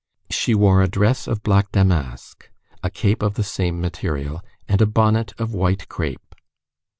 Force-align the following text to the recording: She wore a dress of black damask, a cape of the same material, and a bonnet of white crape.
She 0.31 0.55
wore 0.55 0.81
a 0.81 0.87
dress 0.87 1.27
of 1.27 1.43
black 1.43 1.71
damask, 1.73 2.49
a 2.81 2.89
cape 2.89 3.21
of 3.21 3.35
the 3.35 3.43
same 3.43 3.79
material, 3.79 4.41
and 4.67 4.81
a 4.81 4.87
bonnet 4.87 5.39
of 5.39 5.53
white 5.53 5.87
crape. 5.89 6.33